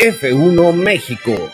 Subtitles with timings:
[0.00, 1.50] F1 México.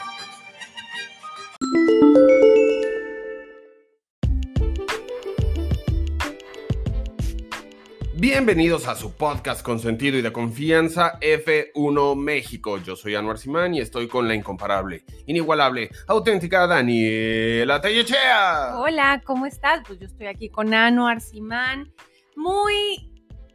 [8.15, 12.79] Bienvenidos a su podcast con sentido y de confianza F1 México.
[12.79, 18.77] Yo soy Anuar Simán y estoy con la incomparable, inigualable, auténtica Daniela Tellechea.
[18.77, 19.83] Hola, ¿cómo estás?
[19.85, 21.93] Pues yo estoy aquí con Anuar Simán.
[22.37, 23.11] Muy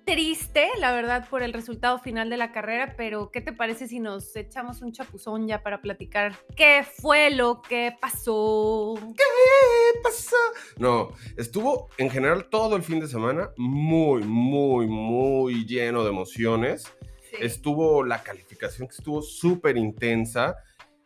[0.06, 4.00] triste, la verdad, por el resultado final de la carrera, pero ¿qué te parece si
[4.00, 8.96] nos echamos un chapuzón ya para platicar qué fue lo que pasó?
[9.16, 10.36] ¿Qué pasó?
[10.78, 16.84] No, estuvo en general todo el fin de semana muy, muy, muy lleno de emociones.
[17.30, 17.38] Sí.
[17.40, 20.56] Estuvo la calificación que estuvo súper intensa,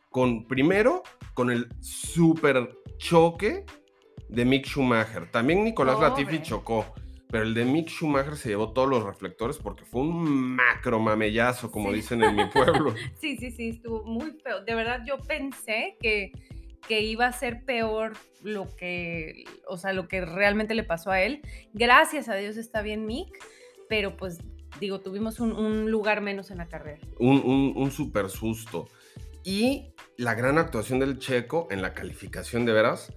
[0.10, 3.66] con primero, con el súper choque
[4.30, 5.30] de Mick Schumacher.
[5.30, 6.10] También Nicolás Pobre.
[6.10, 6.86] Latifi chocó.
[7.36, 11.70] Pero el de Mick Schumacher se llevó todos los reflectores porque fue un macro mamellazo,
[11.70, 11.96] como Sí.
[11.98, 12.96] dicen en mi pueblo.
[13.20, 14.64] Sí, sí, sí, estuvo muy feo.
[14.64, 16.32] De verdad, yo pensé que,
[16.88, 21.22] que iba a ser peor lo que, o sea, lo que realmente le pasó a
[21.24, 21.42] él.
[21.74, 23.38] Gracias a Dios está bien Mick,
[23.90, 24.40] pero pues
[24.80, 27.02] digo, tuvimos un, un lugar menos en la carrera.
[27.20, 28.88] un, un, un super susto.
[29.44, 33.12] Y la gran actuación del checo en la calificación de veras,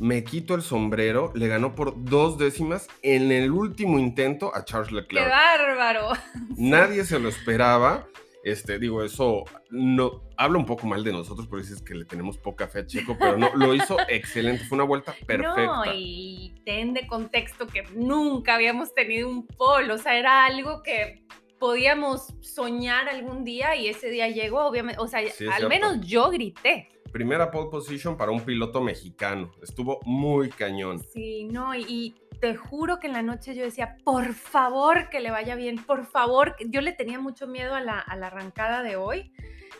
[0.00, 4.88] me quito el sombrero, le ganó por dos décimas en el último intento a Charles
[4.88, 5.28] ¡Qué Leclerc.
[5.28, 6.08] bárbaro!
[6.56, 8.06] Nadie se lo esperaba.
[8.42, 12.38] Este, digo, eso no habla un poco mal de nosotros, porque dices que le tenemos
[12.38, 15.66] poca fe a Checo, pero no, lo hizo excelente, fue una vuelta perfecta.
[15.66, 20.82] No, y ten de contexto que nunca habíamos tenido un pole, o sea, era algo
[20.82, 21.22] que
[21.58, 25.68] podíamos soñar algún día y ese día llegó, obviamente, o sea, Sí, al cierto.
[25.68, 26.88] menos yo grité.
[27.12, 30.98] Primera pole position para un piloto mexicano, estuvo muy cañón.
[31.12, 35.30] Sí, no, y, te juro que en la noche yo decía, por favor que le
[35.30, 38.96] vaya bien, por favor, yo le tenía mucho miedo a la, a la arrancada de
[38.96, 39.30] hoy.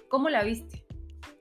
[0.09, 0.85] ¿Cómo la viste?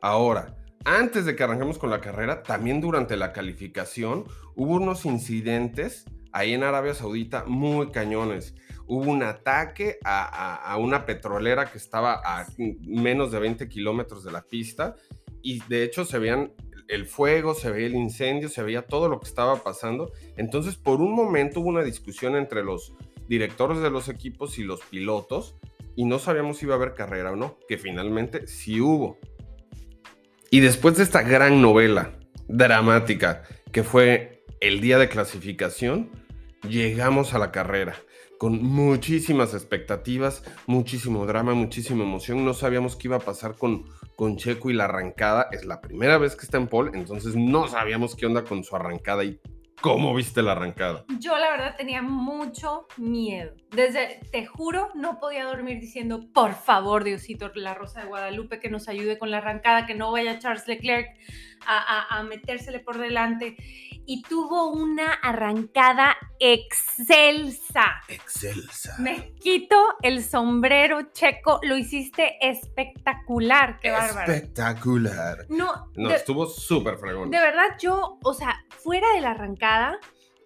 [0.01, 0.55] Ahora,
[0.85, 4.23] antes de que arranquemos con la carrera, también durante la calificación
[4.55, 8.55] hubo unos incidentes ahí en Arabia Saudita muy cañones.
[8.87, 12.47] Hubo un ataque a, a- a una petrolera que estaba a
[12.87, 14.95] menos de 20 kilómetros de la pista
[15.41, 16.53] y de hecho se veían
[16.87, 20.11] el fuego, se veía el incendio, se veía todo lo que estaba pasando.
[20.37, 22.93] Entonces, por un momento hubo una discusión entre los
[23.27, 25.55] directores de los equipos y los pilotos
[25.95, 29.17] y no sabíamos si iba a haber carrera o no, que finalmente sí hubo.
[30.49, 32.17] Y después de esta gran novela
[32.47, 36.09] dramática que fue el día de clasificación,
[36.67, 37.95] llegamos a la carrera
[38.39, 42.45] con muchísimas expectativas, muchísimo drama, muchísima emoción.
[42.45, 43.83] No sabíamos qué iba a pasar con,
[44.19, 45.47] con Checo y la arrancada.
[45.49, 48.75] Es la primera vez que está en pole, entonces no sabíamos qué onda con su
[48.75, 49.39] arrancada y
[49.79, 51.05] cómo viste la arrancada.
[51.19, 53.53] Yo la verdad tenía mucho miedo.
[53.71, 58.69] Desde, te juro, no podía dormir diciendo, por favor, Diosito, la Rosa de Guadalupe, que
[58.69, 61.07] nos ayude con la arrancada, que no vaya Charles Leclerc
[61.65, 61.77] a,
[62.15, 63.55] a- a metérsele por delante.
[64.11, 68.01] Y tuvo una arrancada excelsa.
[68.07, 68.95] Excelsa.
[68.99, 74.31] Me quito el sombrero checo, lo hiciste espectacular, qué bárbaro.
[74.33, 75.45] Espectacular.
[75.49, 77.29] No, No, de- estuvo súper fregón.
[77.29, 79.99] de verdad, yo, o sea, fuera de la arrancada,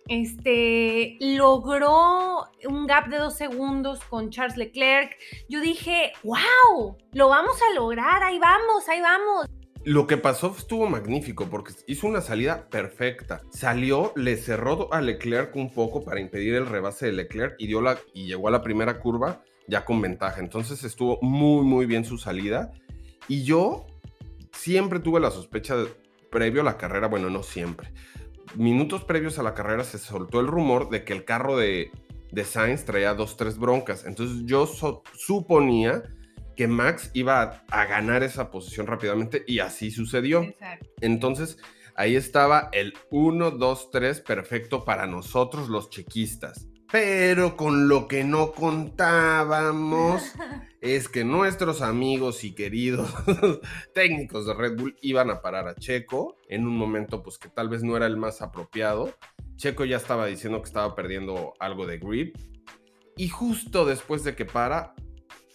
[0.08, 5.16] este, logró un gap de dos segundos con Charles Leclerc.
[5.48, 9.48] Yo dije, wow, lo vamos a lograr, ahí vamos, ahí vamos.
[9.86, 13.42] Lo que pasó estuvo magnífico porque hizo una salida perfecta.
[13.52, 17.82] Salió, le cerró a Leclerc un poco para impedir el rebase de Leclerc y, dio
[17.82, 20.40] la, y llegó a la primera curva ya con ventaja.
[20.40, 22.72] Entonces estuvo muy, muy bien su salida.
[23.28, 23.86] Y yo
[24.54, 25.76] siempre tuve la sospecha,
[26.32, 27.92] previo a la carrera, bueno, no siempre.
[28.56, 31.92] Minutos previos a la carrera se soltó el rumor de que el carro de,
[32.32, 34.06] de Sainz traía dos, tres broncas.
[34.06, 36.04] Entonces yo suponía
[36.56, 40.44] que Max iba a, a ganar esa posición rápidamente y así sucedió.
[40.44, 40.90] Exacto.
[41.02, 41.58] Entonces
[41.96, 46.68] ahí estaba el 1, 2, 3 perfecto para nosotros los chequistas.
[46.94, 50.22] Pero con lo que no contábamos
[50.82, 53.12] es que nuestros amigos y queridos
[53.96, 57.70] técnicos de Red Bull iban a parar a Checo en un momento pues que tal
[57.70, 59.12] vez no era el más apropiado.
[59.56, 62.36] Checo ya estaba diciendo que estaba perdiendo algo de grip.
[63.18, 64.94] Y justo después de que para,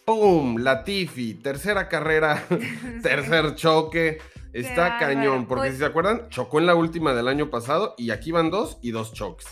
[0.08, 0.56] ¡pum!
[0.56, 2.43] Latifi, tercera carrera,
[3.02, 4.19] tercer choque.
[4.55, 5.49] Está Qué cañón, bárbaro.
[5.49, 8.50] porque Pues- si se acuerdan, chocó en la última del año pasado y aquí van
[8.50, 9.46] dos y dos choques.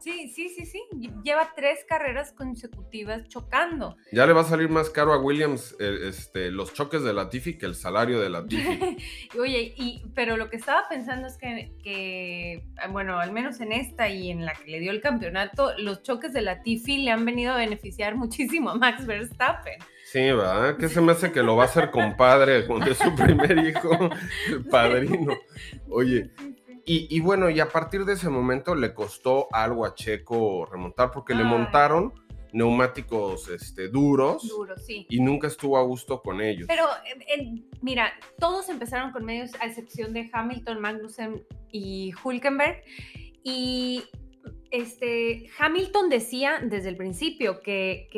[0.00, 0.82] Sí, sí, sí, sí.
[1.22, 3.96] Lleva tres carreras consecutivas chocando.
[4.12, 7.58] Ya le va a salir más caro a Williams eh, este, los choques de Latifi
[7.58, 8.96] que el salario de Latifi.
[9.38, 14.08] Oye, y, pero lo que estaba pensando es que, que, bueno, al menos en esta
[14.08, 17.52] y en la que le dio el campeonato, los choques de Latifi le han venido
[17.52, 19.78] a beneficiar muchísimo a Max Verstappen.
[20.10, 20.76] Sí, ¿verdad?
[20.76, 24.10] ¿Qué se me hace que lo va a hacer compadre cuando es su primer hijo,
[24.70, 25.34] padrino?
[25.88, 26.30] Oye,
[26.84, 31.34] y, bueno, y a partir de ese momento le costó algo a Checo remontar porque
[31.34, 32.12] le montaron
[32.52, 34.46] neumáticos este, duros.
[34.48, 35.06] Duros, sí.
[35.08, 36.66] Y nunca estuvo a gusto con ellos.
[36.68, 36.86] Pero,
[37.80, 42.82] mira, todos empezaron con medios, a excepción de Hamilton, Magnussen y Hulkenberg.
[43.42, 44.04] Y
[44.70, 48.08] este, Hamilton decía desde el principio que,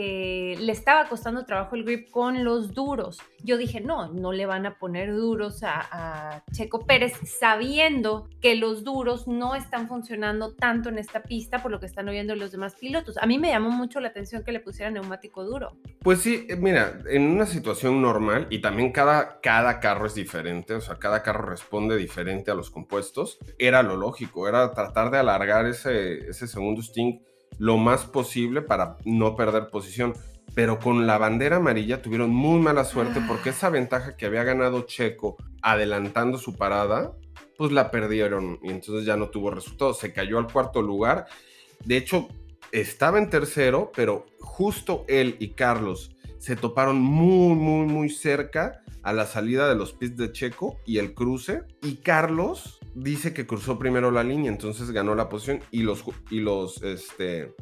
[0.59, 3.19] le estaba costando trabajo el grip con los duros.
[3.45, 8.85] Yo dije, no, no le van a poner duros a, Checo Pérez sabiendo que los
[8.85, 12.75] duros no están funcionando tanto en esta pista por lo que están oyendo los demás
[12.77, 13.17] pilotos.
[13.19, 15.77] A mí me llamó mucho la atención que le pusieran neumático duro.
[16.01, 20.75] Pues sí, eh, mira, en una situación normal y también cada, cada carro es diferente,
[20.75, 25.19] o sea, cada carro responde diferente a los compuestos, era lo lógico, era tratar de
[25.19, 27.21] alargar ese, ese segundo Sting
[27.59, 30.15] lo más posible para no perder posición.
[30.55, 33.25] Pero con la bandera amarilla tuvieron muy mala suerte ah.
[33.27, 37.13] porque esa ventaja que había ganado Checo adelantando su parada,
[37.57, 39.95] pues la perdieron y entonces ya no tuvo resultado.
[39.95, 41.27] Se cayó al cuarto lugar.
[41.85, 42.29] De hecho,
[42.71, 49.13] estaba en tercero, pero justo él y Carlos se toparon muy, muy, muy cerca a
[49.13, 51.63] la salida de los pits de Checo y el cruce.
[51.83, 56.41] Y Carlos dice que cruzó primero la línea, entonces ganó la posición y los, y
[56.41, 57.55] los, este,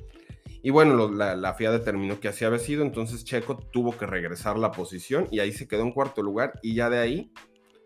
[0.62, 4.58] y bueno, la, la, FIA determinó que así había sido, entonces Checo tuvo que regresar
[4.58, 7.32] la posición y ahí se quedó en cuarto lugar y ya de ahí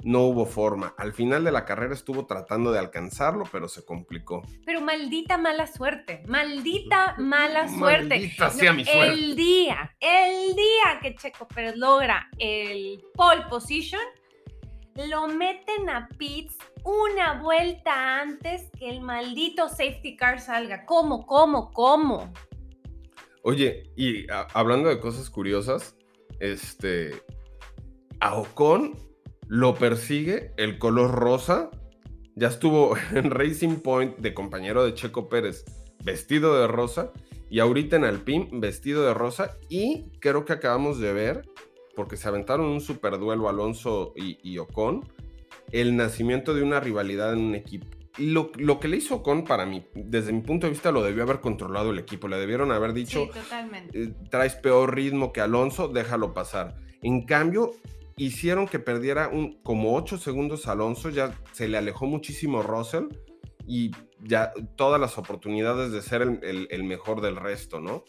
[0.05, 0.95] no hubo forma.
[0.99, 4.43] Al final de la carrera estuvo tratando de alcanzarlo, pero se complicó.
[4.67, 8.09] Pero maldita mala suerte, maldita mala suerte.
[8.09, 9.15] Maldita sea mi suerte.
[9.15, 14.03] El día, el día que Checo Pérez logra el pole position,
[15.09, 20.85] lo meten a pits una vuelta antes que el maldito safety car salga.
[20.85, 22.31] ¿Cómo, cómo, cómo?
[23.43, 25.97] Oye, y hablando de cosas curiosas,
[26.41, 27.23] este,
[28.21, 29.14] a Ocon
[29.49, 31.71] lo persigue el color rosa.
[32.35, 35.65] Ya estuvo en Racing Point de compañero de Checo Pérez
[36.03, 37.13] vestido de rosa
[37.51, 41.49] y ahorita en Alpine vestido de rosa y creo que acabamos de ver,
[41.95, 45.09] porque se aventaron un super duelo Alonso y, Ocon,
[45.71, 47.87] el nacimiento de una rivalidad en un equipo.
[48.19, 51.25] Lo, lo, que le hizo Ocon para mí, desde mi punto de vista, lo debió
[51.25, 52.29] haber controlado el equipo.
[52.29, 53.29] Le debieron haber dicho,
[53.93, 56.77] eh, traes peor ritmo que Alonso, déjalo pasar.
[57.03, 57.73] En cambio,
[58.17, 63.07] hicieron que perdiera un, como 8 segundos Alonso, ya se le alejó muchísimo Russell
[63.67, 63.91] y
[64.21, 68.05] ya todas las oportunidades de ser el, mejor del resto, ¿no?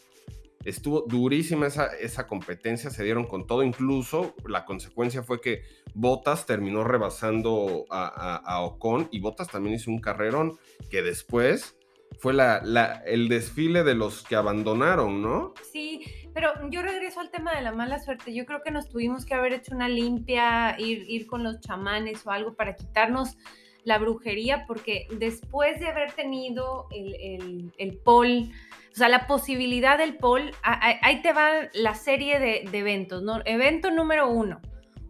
[0.63, 5.61] Estuvo durísima esa, esa, competencia, se dieron con todo, incluso la consecuencia fue que
[5.93, 10.57] Bottas terminó rebasando a, a, Ocon y Bottas también hizo un carrerón
[10.89, 11.77] que después
[12.17, 15.53] fue la, la, el desfile de los que abandonaron, ¿no?
[15.71, 16.01] Sí,
[16.35, 18.33] pero yo regreso al tema de la mala suerte.
[18.33, 22.27] Yo creo que nos tuvimos que haber hecho una limpia, ir, ir con los chamanes
[22.27, 23.37] o algo para quitarnos
[23.85, 30.17] la brujería, porque después de haber tenido el, el, el o sea, la posibilidad del
[30.17, 33.39] pol, ahí te va la serie de, de, eventos, ¿no?
[33.45, 34.59] Evento número uno,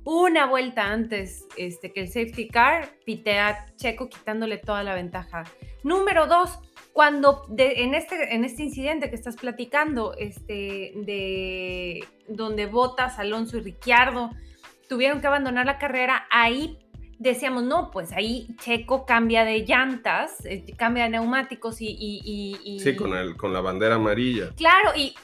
[0.04, 5.44] una vuelta antes este, que el safety car pitea Checo quitándole toda la ventaja.
[5.84, 6.60] Número dos,
[6.96, 13.60] cuando en, este, en este incidente que estás platicando, este, de donde Botas, Alonso y
[13.60, 14.30] Ricciardo
[14.88, 16.80] tuvieron que abandonar la carrera, ahí
[17.20, 22.80] decíamos, no, pues ahí Checo cambia de llantas, eh, cambia de neumáticos y...
[22.82, 24.52] sí, con, el, con la bandera amarilla.
[24.56, 25.16] Claro, y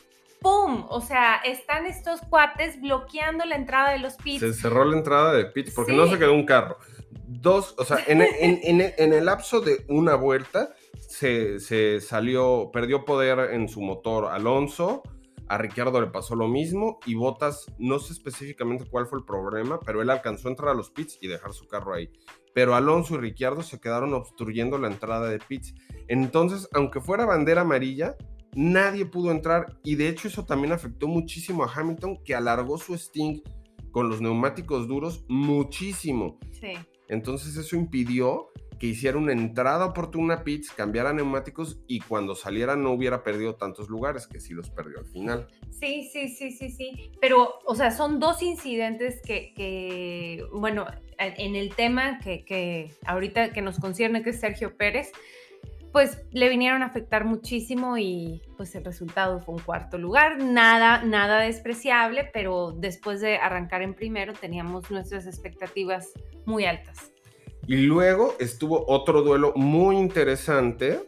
[0.41, 0.85] ¡pum!
[0.89, 4.41] O sea, están estos cuates bloqueando la entrada de los pits.
[4.41, 6.79] Se cerró la entrada de pits porque no se quedó un carro.
[7.27, 10.75] Dos, o sea, en, en el lapso de una vuelta
[11.11, 15.03] se, salió, perdió poder en su motor Alonso,
[15.47, 19.79] a Ricciardo le pasó lo mismo y Bottas, no sé específicamente cuál fue el problema,
[19.81, 22.09] pero él alcanzó a entrar a los pits y dejar su carro ahí.
[22.53, 25.73] Pero Alonso y Ricciardo se quedaron obstruyendo la entrada de pits.
[26.07, 28.15] Entonces, aunque fuera bandera amarilla,
[28.55, 32.93] nadie pudo entrar y de hecho eso también afectó muchísimo a Hamilton que alargó su
[32.95, 33.41] sting
[33.91, 36.39] con los neumáticos duros muchísimo.
[36.51, 36.73] Sí.
[37.09, 38.47] Entonces eso impidió
[38.81, 43.53] que hiciera una entrada oportuna a pits, cambiara neumáticos y cuando saliera no hubiera perdido
[43.53, 45.47] tantos lugares, que sí los perdió al final.
[45.69, 47.11] Sí, sí, sí, sí, sí.
[47.21, 50.87] Pero, o sea, son dos incidentes que, bueno,
[51.19, 55.11] en el tema que, que ahorita que nos concierne, que es Sergio Pérez,
[55.91, 61.03] pues le vinieron a afectar muchísimo y pues el resultado fue un cuarto lugar, nada,
[61.03, 66.09] nada despreciable, pero después de arrancar en primero teníamos nuestras expectativas
[66.45, 67.10] muy altas.
[67.71, 71.07] Y luego estuvo otro duelo muy interesante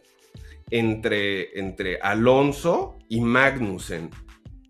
[0.70, 4.08] entre, entre Alonso y Magnussen.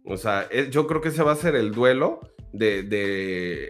[0.05, 2.19] O sea, yo creo que ese va a ser el duelo
[2.53, 3.69] de,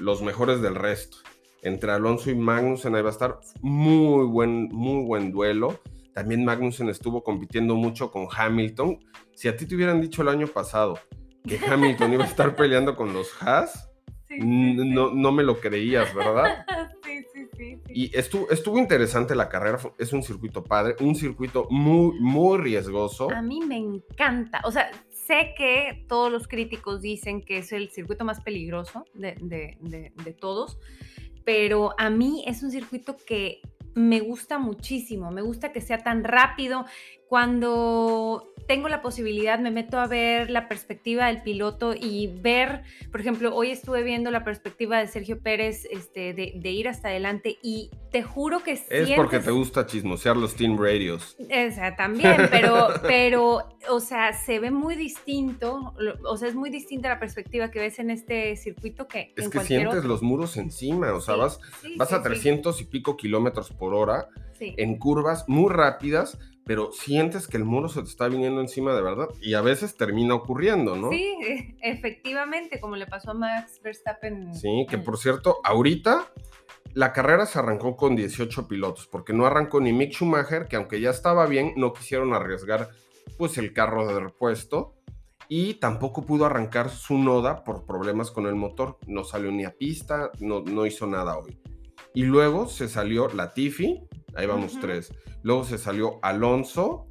[0.00, 1.18] los mejores del resto.
[1.60, 5.78] Entre Alonso y Magnussen ahí va a estar muy buen, muy buen duelo.
[6.14, 8.98] También Magnussen estuvo compitiendo mucho con Hamilton.
[9.34, 10.98] Si a ti te hubieran dicho el año pasado
[11.46, 13.90] que Hamilton iba a estar peleando con los Haas,
[14.38, 16.64] no, no me lo creías, ¿verdad?
[17.94, 23.30] Y estuvo, estuvo interesante la carrera, es un circuito padre, un circuito muy, muy riesgoso.
[23.30, 27.90] A mí me encanta, o sea, sé que todos los críticos dicen que es el
[27.90, 29.36] circuito más peligroso de,
[29.80, 30.78] de todos,
[31.44, 33.60] pero a mí es un circuito que
[33.94, 36.84] me gusta muchísimo, me gusta que sea tan rápido.
[37.28, 43.20] Cuando tengo la posibilidad, me meto a ver la perspectiva del piloto y ver, por
[43.20, 47.90] ejemplo, hoy estuve viendo la perspectiva de Sergio Pérez este, de, ir hasta adelante y
[48.12, 51.34] te juro que Es porque te gusta chismosear los team radios.
[51.40, 56.68] O sea, también, pero, pero, o sea, se ve muy distinto, o sea, es muy
[56.68, 61.12] distinta la perspectiva que ves en este circuito que Es que sientes los muros encima,
[61.14, 61.58] o sea, vas,
[61.96, 64.28] vas a 300 y pico kilómetros por hora
[64.60, 69.02] en curvas muy rápidas pero sientes que el muro se te está viniendo encima de
[69.02, 71.10] verdad y a veces termina ocurriendo, ¿no?
[71.10, 71.36] Sí,
[71.82, 74.54] efectivamente, como le pasó a Max Verstappen.
[74.54, 76.32] Sí, que por cierto, ahorita
[76.94, 81.00] la carrera se arrancó con 18 pilotos, porque no arrancó ni Mick Schumacher, que aunque
[81.00, 82.90] ya estaba bien, no quisieron arriesgar
[83.38, 84.94] pues el carro de repuesto
[85.48, 89.76] y tampoco pudo arrancar su noda por problemas con el motor, no salió ni a
[89.76, 91.58] pista, no, no hizo nada hoy.
[92.14, 95.12] Y luego se salió la Tiffy, ahí vamos tres.
[95.42, 97.06] Luego se salió Alonso,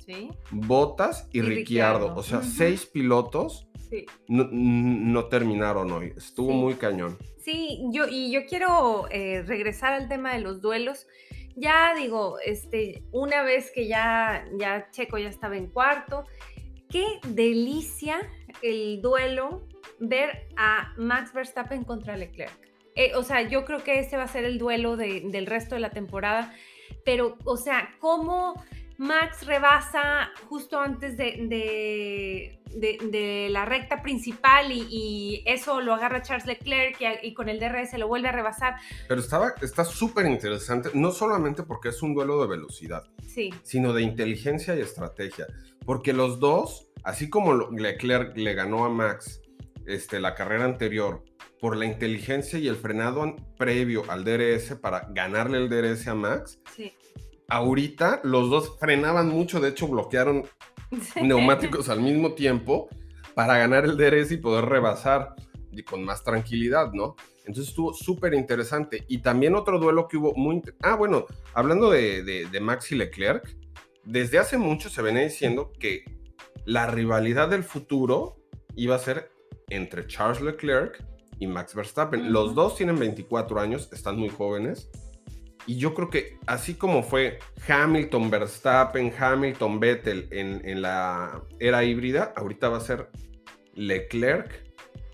[0.51, 2.15] Botas y, Ricciardo.
[2.15, 3.67] O sea, seis pilotos
[4.27, 6.13] no, terminaron hoy.
[6.15, 7.17] Estuvo muy cañón.
[7.39, 11.07] Sí, yo, y yo quiero eh, regresar al tema de los duelos.
[11.55, 16.24] Ya digo, este, una vez que ya, ya Checo ya estaba en cuarto,
[16.89, 18.19] qué delicia
[18.62, 19.67] el duelo
[20.00, 22.71] ver a Max Verstappen contra Leclerc.
[22.95, 25.81] Eh, o sea, yo creo que este va a ser el duelo del resto de
[25.81, 26.53] la temporada.
[27.05, 28.62] Pero, o sea, ¿cómo
[29.01, 36.98] Max rebasa justo antes de, de, la recta principal y, eso lo agarra Charles Leclerc
[37.24, 38.75] y, con el DRS lo vuelve a rebasar?
[39.08, 43.50] Pero estaba, está súper interesante, no solamente porque es un duelo de velocidad, sí.
[43.63, 45.48] sino de inteligencia y estrategia.
[45.84, 49.41] Porque los dos, así como Leclerc le ganó a Max
[49.88, 51.24] este, la carrera anterior
[51.60, 56.60] por la inteligencia y el frenado previo al DRS para ganarle el DRS a Max.
[56.75, 56.93] Sí.
[57.51, 60.46] Ahorita los dos frenaban mucho, de hecho bloquearon
[61.22, 62.88] neumáticos al mismo tiempo
[63.36, 65.36] para ganar el DRS y poder rebasar
[65.70, 67.17] y con más tranquilidad, ¿no?
[67.39, 69.03] Entonces estuvo súper interesante.
[69.10, 70.62] Y también otro duelo que hubo muy...
[70.81, 73.53] Ah, bueno, hablando de, de, de Max y Leclerc,
[74.05, 76.05] desde hace mucho se venía diciendo que
[76.63, 78.38] la rivalidad del futuro
[78.77, 79.29] iba a ser
[79.70, 81.03] entre Charles Leclerc
[81.38, 82.31] y Max Verstappen.
[82.31, 84.89] Los dos tienen 24 años, están muy jóvenes.
[85.68, 92.34] Y yo creo que así como fue Hamilton, Verstappen, Hamilton, Vettel en, la era híbrida,
[92.36, 93.10] ahorita va a ser
[93.74, 94.50] Leclerc,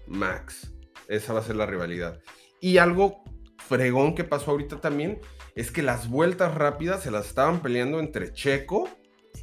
[0.08, 0.74] Max.
[1.08, 2.22] Esa va a ser la rivalidad.
[2.60, 3.24] Y algo
[3.58, 5.20] fregón que pasó ahorita también
[5.56, 8.90] es que las vueltas rápidas se las estaban peleando entre Checo,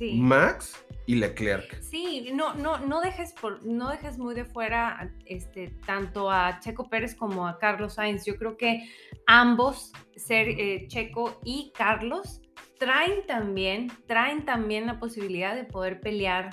[0.00, 1.80] Max y Leclerc.
[1.82, 6.88] Sí, no, no, no dejes por, no dejes muy de fuera este, tanto a Checo
[6.88, 8.24] Pérez como a Carlos Sainz.
[8.24, 8.88] Yo creo que
[9.26, 12.40] ambos, ser eh, Checo y Carlos,
[12.78, 16.50] traen también, traen también la posibilidad de poder pelear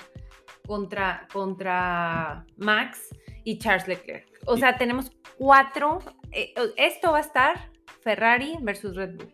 [0.68, 3.10] contra, contra Max
[3.44, 4.28] y Charles Leclerc.
[4.46, 6.00] O sea, tenemos cuatro.
[6.32, 9.34] Eh, esto va a estar Ferrari versus Red Bull.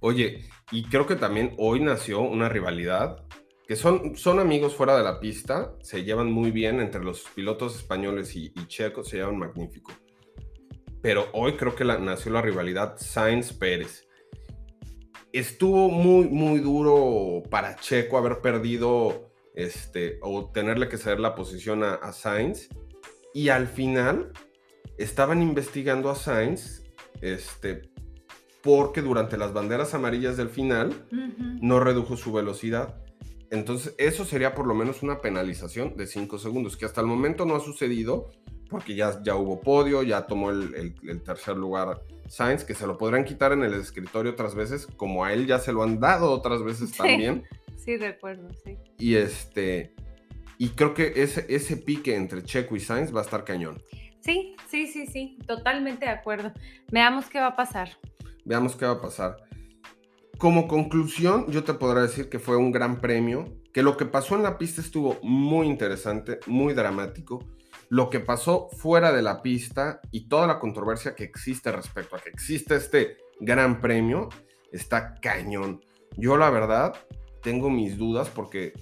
[0.00, 3.24] Oye, y creo que también hoy nació una rivalidad
[3.68, 7.76] que son, son amigos fuera de la pista, se llevan muy bien entre los pilotos
[7.76, 9.92] españoles y, checos, se llevan magnífico.
[11.02, 14.08] Pero hoy creo que la, nació la rivalidad Sainz-Pérez.
[15.34, 21.84] Estuvo muy, muy duro para Checo haber perdido este, o tenerle que ceder la posición
[21.84, 22.70] a, Sainz.
[23.34, 24.32] Y al final
[24.96, 26.84] estaban investigando a Sainz
[27.20, 27.82] este,
[28.62, 31.06] porque durante las banderas amarillas del final
[31.60, 33.04] no redujo su velocidad.
[33.50, 37.46] Entonces, eso sería por lo menos una penalización de 5 segundos, que hasta el momento
[37.46, 38.30] no ha sucedido,
[38.68, 43.24] porque ya, ya hubo podio, ya tomó el, tercer lugar Sainz, que se lo podrán
[43.24, 46.62] quitar en el escritorio otras veces, como a él ya se lo han dado otras
[46.62, 47.44] veces también.
[47.76, 48.76] Sí, recuerdo, sí.
[48.98, 49.94] Y este,
[50.58, 53.82] y creo que ese, ese pique entre Checo y Sainz va a estar cañón.
[54.20, 56.52] Sí, sí, sí, sí, totalmente de acuerdo.
[56.90, 57.96] Veamos qué va a pasar.
[58.44, 59.47] Veamos qué va a pasar.
[60.38, 64.36] Como conclusión, yo te podré decir que fue un gran premio, que lo que pasó
[64.36, 67.44] en la pista estuvo muy interesante, muy dramático
[67.90, 72.20] lo que pasó fuera de la pista y toda la controversia que existe respecto a
[72.20, 74.28] que existe este gran premio
[74.72, 75.80] está cañón.
[76.16, 76.94] Yo la verdad
[77.42, 78.72] tengo mis dudas porque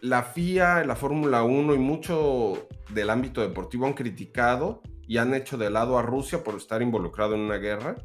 [0.00, 5.58] la FIA, la Fórmula 1 y mucho del ámbito deportivo han criticado y han hecho
[5.58, 7.96] de lado a Rusia por estar involucrado en una guerra.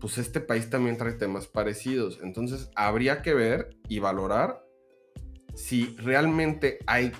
[0.00, 2.20] Pues este país también trae temas parecidos.
[2.22, 4.62] Entonces habría que ver y valorar
[5.54, 7.12] si realmente hay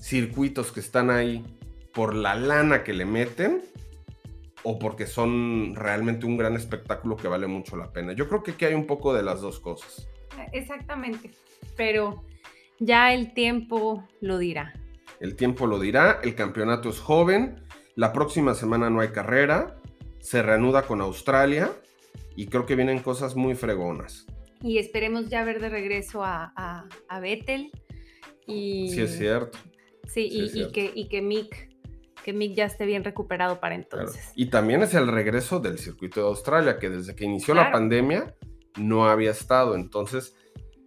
[0.00, 1.44] circuitos que están ahí
[1.92, 3.62] por la lana que le meten
[4.62, 8.12] o porque son realmente un gran espectáculo que vale mucho la pena.
[8.12, 10.08] Yo creo que aquí hay un poco de las dos cosas.
[10.52, 11.30] Exactamente,
[11.76, 12.24] pero
[12.78, 14.72] ya el tiempo lo dirá.
[15.20, 19.76] El tiempo lo dirá, el campeonato es joven, la próxima semana no hay carrera,
[20.20, 21.70] se reanuda con Australia
[22.36, 24.26] y creo que vienen cosas muy fregonas.
[24.62, 27.70] Y esperemos ya ver de regreso a, a, a Vettel.
[28.46, 28.88] Y...
[28.90, 29.58] Sí, es cierto.
[30.06, 31.74] Sí, y, que, y que Mick
[32.24, 34.32] que Mick ya esté bien recuperado para entonces.
[34.34, 38.34] Y también es el regreso del circuito de Australia, que desde que inició la pandemia
[38.78, 39.74] no había estado.
[39.74, 40.34] Entonces,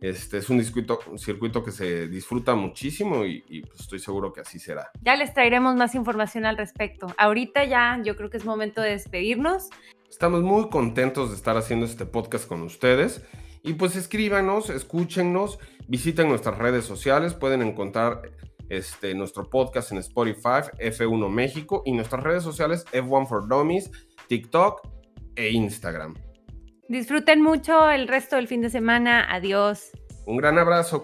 [0.01, 4.41] este es un circuito, un circuito que se disfruta muchísimo y, pues, estoy seguro que
[4.41, 4.89] así será.
[5.03, 7.07] Ya les traeremos más información al respecto.
[7.17, 9.69] Ahorita ya yo creo que es momento de despedirnos.
[10.09, 13.21] Estamos muy contentos de estar haciendo este podcast con ustedes.
[13.63, 18.21] Y pues escríbanos, escúchenos, visiten nuestras redes sociales, pueden encontrar
[18.69, 23.91] este, nuestro podcast en Spotify, F1 México y nuestras redes sociales F1 for Dummies,
[24.27, 24.87] TikTok
[25.35, 26.15] e Instagram.
[26.87, 29.27] Disfruten mucho el resto del fin de semana.
[29.29, 29.91] Adiós.
[30.25, 31.03] Un gran abrazo.